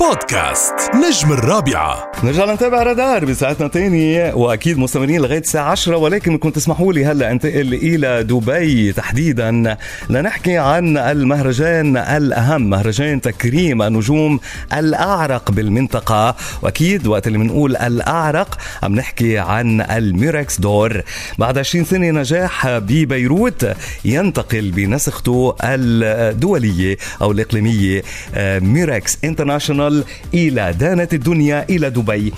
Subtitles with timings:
[0.00, 2.12] بودكاست نجم الرابعة.
[2.24, 7.30] نرجع نتابع رادار بساعتنا تاني وأكيد مستمرين لغاية الساعة 10 ولكن بدكم تسمحوا لي هلأ
[7.30, 9.76] انتقل إلى دبي تحديدا
[10.10, 14.40] لنحكي عن المهرجان الأهم مهرجان تكريم النجوم
[14.72, 16.36] الأعرق بالمنطقة.
[16.62, 21.02] وأكيد وقت اللي بنقول الأعرق عم نحكي عن الميركس دور.
[21.38, 23.66] بعد 20 سنة نجاح ببيروت
[24.04, 28.02] ينتقل بنسخته الدولية أو الإقليمية
[28.60, 29.87] Murex International
[30.34, 32.32] إلى دانة الدنيا إلى دبي.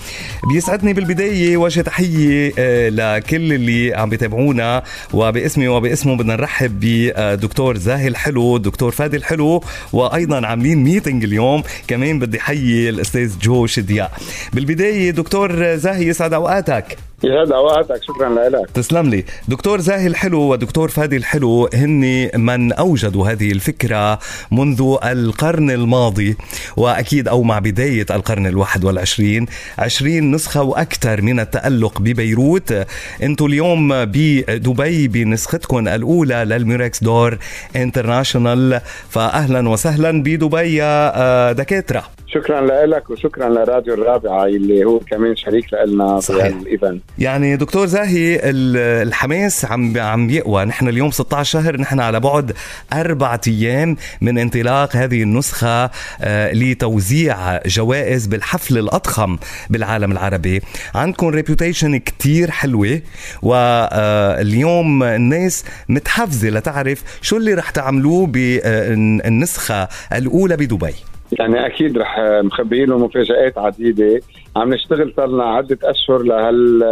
[0.52, 4.82] بيسعدني بالبداية وجه تحية آه، لكل اللي عم بيتابعونا.
[5.12, 11.62] وباسمي وباسمه بدنا نرحب بدكتور زاهي الحلو دكتور فادي الحلو وأيضا عاملين meeting اليوم.
[11.88, 14.12] كمان بدي حيي الأستاذ جو شدياق
[14.52, 16.98] بالبداية دكتور زاهي يسعد أوقاتك.
[17.24, 18.70] يسعد اوقاتك شكرا لك.
[18.74, 19.24] تسلم لي.
[19.48, 24.18] دكتور زاهي الحلو ودكتور فادي الحلو هن من اوجدوا هذه الفكرة
[24.52, 26.36] منذ القرن الماضي
[26.76, 29.46] وأكيد أو مع بداية القرن الواحد والعشرين.
[29.78, 32.86] عشرين نسخة وأكثر من التألق ببيروت.
[33.22, 37.38] أنتم اليوم بدبي بنسختكم الأولى للميركس دور
[37.76, 38.80] international.
[39.10, 42.19] فاهلا وسهلا بدبي يا آه، دكاترة.
[42.34, 48.40] شكرا لك وشكرا لراديو الرابعة اللي هو كمان شريك لنا بهال event يعني دكتور زاهي
[48.44, 50.64] الحماس عم عم يقوى.
[50.64, 52.52] نحن اليوم 16 شهر نحن على بعد
[52.92, 59.38] أربعة أيام من انطلاق هذه النسخة آه، لتوزيع جوائز بالحفل الأضخم
[59.70, 60.60] بالعالم العربي.
[60.94, 63.00] عندكم reputation كتير حلوة
[63.42, 70.94] واليوم الناس متحفزة لتعرف شو اللي رح تعملوه بالنسخة الأولى بدبي.
[71.40, 74.20] يعني أكيد رح مخبيين له مفاجآت عديدة.
[74.56, 76.82] عم نشتغل صار لنا عدة أشهر لهال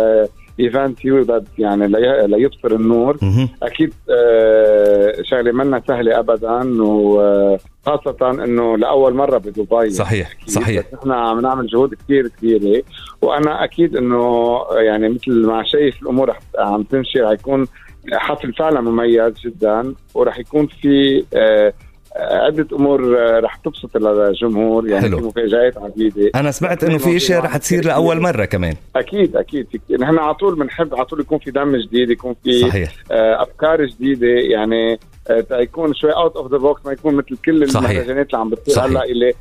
[0.61, 1.87] event يوجد يعني
[2.27, 3.17] ليطفر النور.
[3.63, 9.91] أكيد آه، شغلة منا سهلة ابدا وخاصة إنه لأول مرة بدبي.
[9.91, 10.85] صحيح صحيح.
[10.95, 12.83] نحن عم نعمل جهود كثير كبيرة.
[13.23, 17.67] وأنا أكيد إنه يعني مثل ما شايف الأمور عم تمشي رح يكون
[18.13, 19.95] حفل فعلا مميز جدا.
[20.15, 21.73] ورح يكون في آه
[22.17, 25.19] عدة أمور آه، رح تبسط الجمهور يعني حلو.
[25.19, 28.75] في مفاجآت عديده أنا سمعت إنه في اشياء رح تصير لأول مرة كمان.
[28.97, 29.67] أكيد أكيد
[30.01, 32.93] نحن على طول بنحب على طول يكون في دم جديد يكون في صحيح.
[33.11, 34.27] آه، أفكار جديدة.
[34.27, 38.51] يعني آه، يكون شوي out of the box ما يكون مثل كل المهرجانات اللي عم
[38.51, 39.33] بتصير هلأ اللي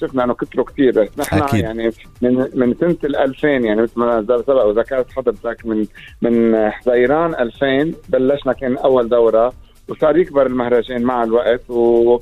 [0.00, 1.60] شفنا إنه كثروا كثير بس نحن أكيد.
[1.60, 1.90] يعني
[2.22, 5.86] من من سنة ال 2000 يعني مثل ما سبق وذكرت حضرتك من
[6.22, 9.52] من حزيران 2000 بلشنا كان أول دورة.
[9.88, 12.18] وصار يكبر المهرجان مع الوقت و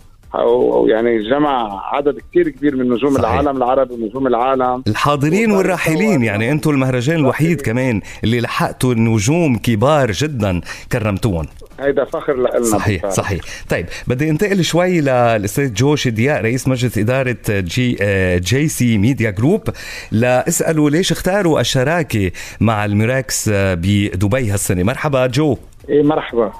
[0.88, 3.30] يعني جمع عدد كثير كبير من نجوم صحيح.
[3.30, 4.82] العالم العربي ونجوم العالم.
[4.86, 10.60] الحاضرين والراحلين يعني أنتم المهرجان الوحيد كمان اللي لحقتوا نجوم كبار جدا
[10.92, 11.46] كرمتوهم.
[11.80, 13.12] هيدا فخر لنا صحيح بفعل.
[13.12, 13.40] صحيح.
[13.68, 17.96] طيب بدي انتقل شوي للأستاذ جو شدياق رئيس مجلس إدارة جي
[18.38, 19.62] جي سي Media Group
[20.10, 22.30] لأسأله ليش اختاروا الشراكة
[22.60, 25.56] مع الميراكس بدبي هالسنة؟ مرحبا جو.
[25.88, 26.53] مرحبا.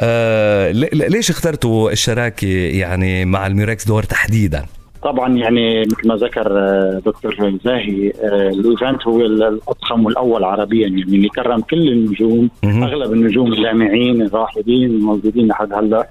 [0.00, 4.66] آه ليش اخترتوا الشراكة يعني مع الميركس دور تحديدا؟
[5.02, 10.88] طبعا يعني مثل ما ذكر آه، دكتور زاهي آه، ال event هو الأضخم والاول عربيا.
[10.88, 16.08] يعني اللي كرم كل النجوم أغلب النجوم اللامعين الراحلين الموجودين لحد هلأ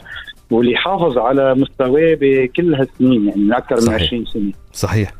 [0.51, 4.51] واللي حافظ على مستواه بكل هالسنين يعني من أكثر من 20 سنة.
[4.73, 5.13] صحيح.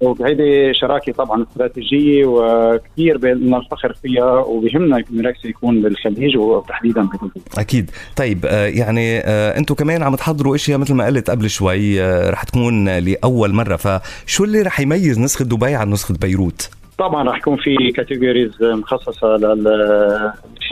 [0.00, 7.90] وهيدي شراكة طبعا استراتيجية وكثير إلنا الفخر فيها وبهمنا ميراكس يكون بالخليج وتحديدا بدبي أكيد.
[8.16, 12.30] طيب آه، يعني آه، أنتم كمان عم تحضروا إشياء مثل ما قلت قبل شوي آه،
[12.30, 17.38] رح تكون لأول مرة فشو اللي رح يميز نسخة دبي عن نسخة بيروت؟ طبعا رح
[17.38, 19.36] يكون في categories مخصصة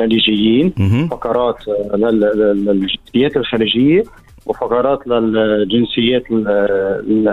[0.01, 0.73] للخليجيين
[1.11, 1.57] فقرات
[1.95, 4.03] للجنسيات الخليجية
[4.47, 6.23] وفقرات للجنسيات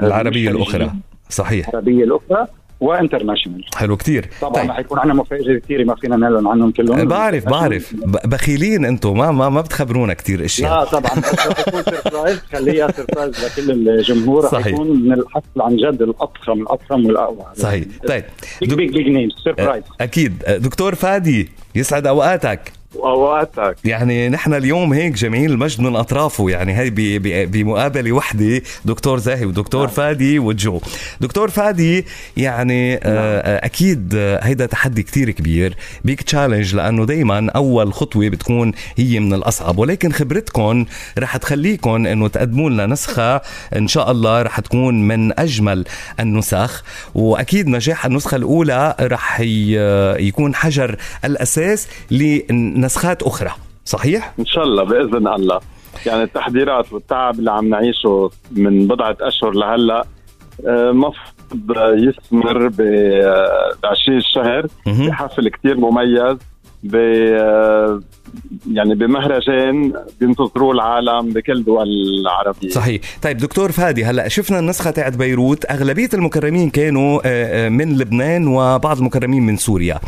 [0.04, 0.92] العربية الأخرى.
[1.30, 1.70] صحيح.
[1.70, 2.48] العربيه الأخرى
[2.80, 3.66] و international.
[3.76, 4.70] حلو كثير طبعا طيب.
[4.70, 7.08] رح يكون عندنا مفاجأة كثير ما فينا نعلن عنهم كلهم.
[7.08, 7.96] بعرف بعرف.
[8.26, 10.72] بخيلين أنتم ما ما ما بتخبرونا كثير أشياء.
[10.80, 11.12] لا طبعا.
[11.20, 14.54] بس surprise خليها surprise لكل الجمهور.
[14.54, 17.46] رح يكون من الحفل عن جد الأضخم الأضخم والأقوى.
[17.56, 17.86] صحيح.
[18.08, 18.24] طيب.
[18.62, 20.44] big big big names surprise أكيد.
[20.48, 22.77] دكتور فادي يسعد أوقاتك.
[22.96, 26.50] اوقاتك يعني نحن اليوم هيك جامعين المجد من أطرافه.
[26.50, 26.90] يعني هي
[27.46, 29.94] بمقابلة وحدة دكتور زاهي ودكتور نعم.
[29.96, 30.82] فادي وجو.
[31.22, 32.06] دكتور فادي
[32.38, 33.02] يعني نعم.
[33.04, 35.76] آه أكيد هيدا تحدي كتير كبير.
[36.06, 39.78] big challenge لأنه دائما أول خطوة بتكون هي من الأصعب.
[39.78, 40.86] ولكن خبرتكم
[41.20, 43.42] رح تخليكم إنه تقدموا لنا نسخة
[43.76, 45.86] إن شاء الله رح تكون من أجمل
[46.20, 46.84] النسخ.
[47.16, 49.40] وأكيد نجاح النسخة الأولى رح
[50.20, 50.96] يكون حجر
[51.26, 51.88] الأساس
[52.78, 53.52] نسخات أخرى
[53.86, 55.60] صحيح؟ إن شاء الله بإذن الله.
[56.06, 60.06] يعني التحضيرات والتعب اللي عم نعيشه من بضعة أشهر لهلأ
[60.68, 61.12] آه،
[61.80, 62.82] يستمر ب
[63.86, 66.38] 20 شهر بحفل كثير مميز.
[66.88, 66.96] ب
[68.72, 71.88] يعني بمهرجان بينتظروه العالم بكل دول
[72.22, 72.70] العربية.
[72.70, 73.02] صحيح.
[73.22, 75.72] طيب دكتور فادي هلا شفنا النسخة تاعت بيروت.
[75.72, 80.00] أغلبية المكرمين كانوا آه، آه، من لبنان وبعض المكرمين من سوريا.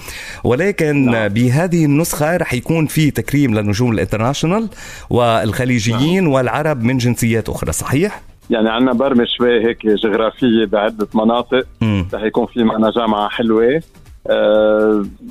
[0.43, 1.27] ولكن نعم.
[1.27, 4.69] بهذه النسخة رح يكون في تكريم للنجوم الانترناشونال
[5.09, 6.33] والخليجيين نعم.
[6.33, 11.65] والعرب من جنسيات أخرى صحيح؟ يعني عندنا برمج شوي هيك جغرافية بعدة مناطق.
[12.13, 13.59] رح يكون في معنا جامعة حلوة.
[13.63, 13.81] آه،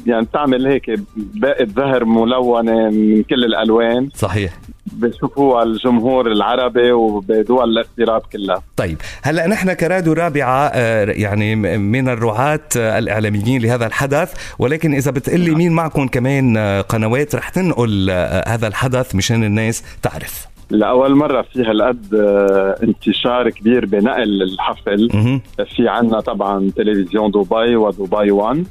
[0.07, 4.09] يعني تعمل هيك باقة ظهر ملونة من كل الألوان.
[4.15, 4.53] صحيح.
[4.93, 8.63] بشوفوها الجمهور العربي وبدول الاغتراب كلها.
[8.77, 14.35] طيب هلا نحن كراديو رابعة آه، يعني من الرعاة الإعلاميين لهذا الحدث.
[14.59, 18.11] ولكن إذا بتقلي مين معكم كمان آه، قنوات رح تنقل
[18.47, 20.58] هذا الحدث مشان الناس تعرف.
[20.71, 25.09] لأول مرة في هالقد آه، انتشار كبير بنقل الحفل.
[25.77, 28.65] في عنا طبعا تلفزيون دبي ودبي 1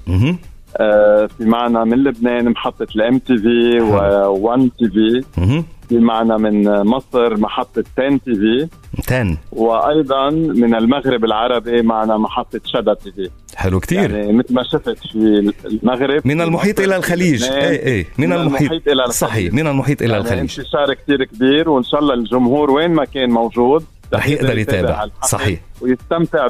[0.77, 5.23] آه، في معنا من لبنان محطة الام تي في و1 تي في
[5.89, 8.67] في معنا من مصر محطة تين تي في
[9.07, 14.11] تين وأيضا من المغرب العربي معنا محطة شدا تي في حلو كتير.
[14.11, 17.43] يعني مثل ما شفت في المغرب من المحيط إلى الخليج.
[17.43, 19.11] اي اي من, من المحيط, المحيط إلى الخليج.
[19.11, 20.59] صحيح من المحيط إلى يعني الخليج.
[20.59, 25.59] انتشار كتير كبير وإن شاء الله الجمهور وين ما كان موجود رح يقدر يتابع صحيح.
[25.81, 26.47] ويستمتع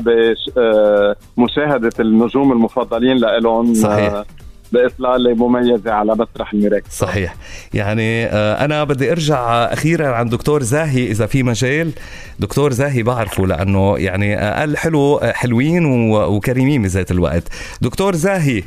[1.37, 4.23] بمشاهدة النجوم المفضلين لهم صحيح.
[4.71, 7.35] باطلاله مميزة على مسرح الميراكل صحيح.
[7.73, 9.39] يعني آه، أنا بدي أرجع
[9.73, 11.91] أخيرا عن دكتور زاهي إذا في مجال.
[12.39, 17.43] دكتور زاهي بعرفه لأنه يعني قال حلو حلوين وكريمين بذات الوقت.
[17.81, 18.63] دكتور زاهي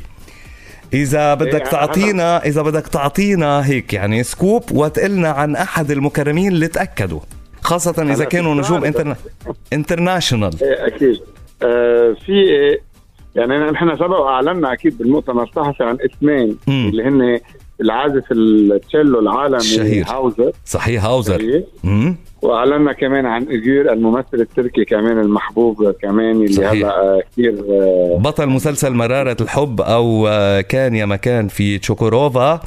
[0.93, 7.19] بدك إيه، تعطينا إذا بدك تعطينا هيك يعني سكوب وتقلنا عن أحد المكرمين اللي تأكدوا
[7.61, 9.15] خاصة إذا كانوا نجوم interna...
[9.73, 10.63] international.
[10.63, 11.19] إيه أكيد.
[11.63, 12.31] آه في
[13.35, 16.89] يعني نحن سبق وأعلنا أكيد بالمؤتمر الصحفي عن اسمين مم.
[16.89, 17.39] اللي هن
[17.81, 20.51] العازف التشيلو العالمي الشهير هاوزر.
[20.65, 21.63] صحيح هاوزر.
[22.41, 28.93] وأعلنا كمان عن أوغور الممثل التركي كمان المحبوب كمان اللي هلا كثير آه، بطل مسلسل
[28.93, 32.61] مرارة الحب أو آه، كان يا مكان في تشوكوروفا.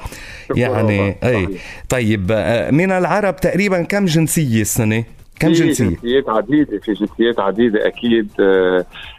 [0.57, 1.49] يعني أي.
[1.89, 5.05] طيب آه، من العرب تقريبا كم جنسية السنة؟
[5.41, 8.29] كم جنسية؟ جنسيات عديدة في جنسيات عديدة أكيد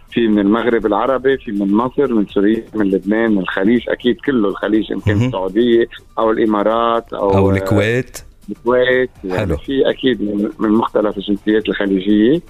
[0.09, 4.49] في من المغرب العربي في من مصر من سوريا من لبنان من الخليج أكيد كله
[4.49, 5.87] الخليج إن كان السعودية
[6.19, 8.19] أو الإمارات أو أو الكويت.
[8.49, 10.21] الكويت يعني في أكيد
[10.59, 12.41] من مختلف الجنسيات الخليجية.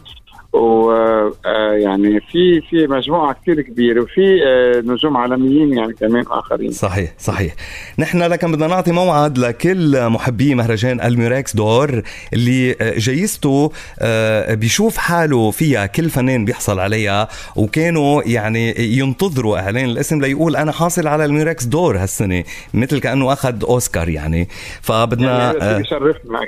[0.55, 6.71] ويعني في في مجموعة كثير كبيرة وفي آه، نجوم عالميين يعني كمان آخرين.
[6.71, 7.55] صحيح صحيح.
[7.99, 12.01] نحن لكن بدنا نعطي موعد لكل محبي مهرجان الميراكس دور
[12.33, 19.85] اللي آه، جايزته آه، بيشوف حاله فيها كل فنان بيحصل عليها وكانوا يعني ينتظروا إعلان
[19.85, 22.43] الاسم ليقول أنا حاصل على الميراكس دور هالسنة
[22.73, 24.49] مثل كأنه أخذ أوسكار يعني.
[24.81, 25.83] فبدنا يعني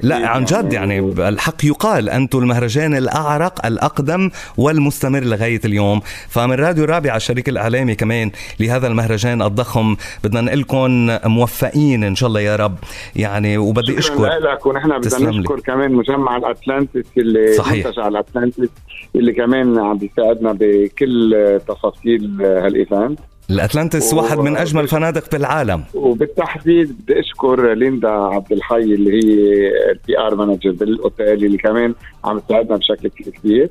[0.02, 1.00] لا عن جد يعني.
[1.00, 6.02] الحق يقال أنتم المهرجان الأعرق الاقوى الأقدم والمستمر لغاية اليوم.
[6.30, 9.96] فمن راديو الرابعة الشريك الإعلامي كمان لهذا المهرجان الضخم.
[10.24, 12.78] بدنا نقول لكم موفقين إن شاء الله يا رب.
[13.16, 14.26] يعني وبدي أشكر.
[14.26, 17.86] لك ونحن بدنا نشكر كمان مجمع الأتلانتس اللي صحيح.
[17.86, 18.70] منتج على الأتلانتس
[19.16, 23.20] اللي كمان عم بيساعدنا بكل تفاصيل هال event.
[23.50, 24.18] الأتلانتس و...
[24.18, 30.36] واحد من أجمل الفنادق بالعالم وبالتحديد بدي أشكر ليندا عبد الحي اللي هي ال PR
[30.36, 31.94] manager بالأوتيل اللي كمان
[32.26, 33.70] عم تساعدنا بشكل كثير كبير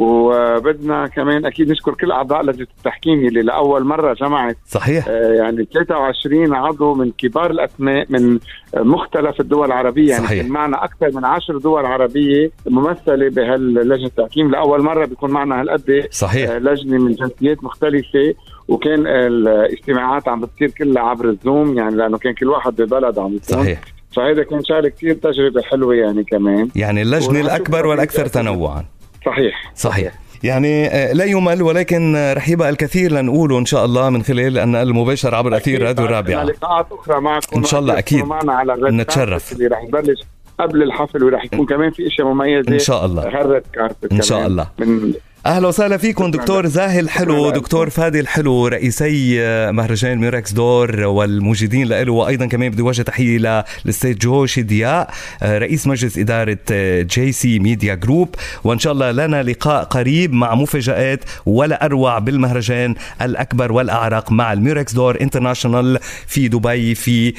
[0.00, 5.04] وبدنا كمان أكيد نشكر كل أعضاء لجنة التحكيم اللي لأول مرة جمعت صحيح.
[5.08, 8.38] آه يعني 23 عضو من كبار الاسماء من
[8.76, 10.46] مختلف الدول العربية يعني صحيح.
[10.46, 14.50] معنا أكثر من 10 دول عربية ممثلة بهاللجنة التحكيم.
[14.50, 16.50] لأول مرة بيكون معنا هالقد صحيح.
[16.50, 18.34] آه لجنة من جنسيات مختلفة
[18.68, 23.40] وكان الاجتماعات عم بتصير كلها عبر الزوم يعني لأنه كان كل واحد ببلد عم يكون.
[23.62, 23.80] صحيح.
[24.16, 26.68] فهذا كان شغلة كثير تجربة حلوة يعني كمان.
[26.76, 28.84] يعني اللجنة الأكبر والأكثر تنوعا.
[29.26, 29.72] صحيح.
[29.76, 30.12] صحيح.
[30.42, 34.58] يعني آه، لا يمل ولكن آه، رح يبقى الكثير لنقوله إن شاء الله من خلال
[34.58, 37.56] النقل المباشر عبر أثير راديو رابعه لقاءات أخرى معكم.
[37.56, 39.52] إن شاء الله أكيد معنا على نتشرف.
[39.52, 40.20] اللي رح يبلش
[40.60, 42.72] قبل الحفل ورح يكون كمان في إشياء مميزة.
[42.72, 43.28] إن شاء الله.
[43.28, 44.66] هرد كاربت إن شاء الله.
[44.78, 45.12] من
[45.46, 49.38] أهلا وسهلا فيكم دكتور زاهي الحلو دكتور فادي الحلو رئيسي
[49.72, 55.10] مهرجان ميراكس دور والموجودين له وأيضا كمان بدي وجه تحية للسيد جو شدياق
[55.42, 56.58] رئيس مجلس إدارة
[57.02, 62.94] جي سي Media Group وإن شاء الله لنا لقاء قريب مع مفاجآت ولا أروع بالمهرجان
[63.22, 67.32] الأكبر والأعرق مع الميراكس دور international في دبي في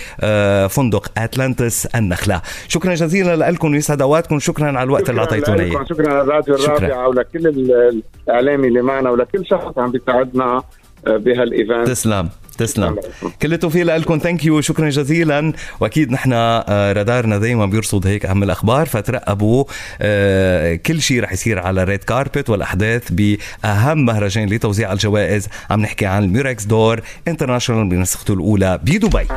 [0.70, 2.42] فندق أتلانتس النخلة.
[2.68, 4.40] شكرا جزيلا لكم ويسعد أوقاتكم.
[4.40, 5.86] شكرا على الوقت اللي أعطيتونا إياه.
[5.90, 7.91] شكرا على الراديو الرابعة ولكل
[8.28, 10.64] الإعلامي اللي معنا ولكل شخص عم بيساعدنا
[11.06, 11.88] بهال event.
[11.88, 13.00] تسلم تسلم.
[13.42, 14.18] كل التوفيق لكم.
[14.18, 15.54] thank you شكرا جزيلا.
[15.80, 18.86] وأكيد نحن آه، رادارنا دائما بيرصد هيك أهم الأخبار.
[18.86, 19.64] فترقبوا
[20.02, 25.48] آه، كل شيء رح يصير على red carpet والأحداث بأهم مهرجان لتوزيع الجوائز.
[25.70, 29.28] عم نحكي عن الموريكس دور international بنسخته الأولى بدبي.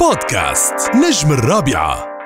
[0.00, 2.17] بودكاست نجم الرابعة.